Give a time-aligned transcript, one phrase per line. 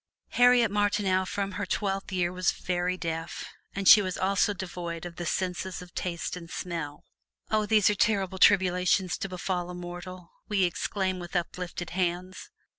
[0.29, 5.17] Harriet Martineau from her twelfth year was very deaf, and she was also devoid of
[5.17, 7.05] the senses of taste and smell.
[7.51, 12.49] "Oh, these are terrible tribulations to befall a mortal!" we exclaim with uplifted hands.